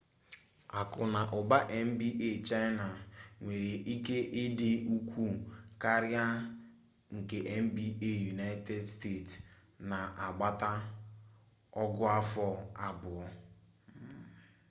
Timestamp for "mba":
1.87-2.07, 7.63-7.85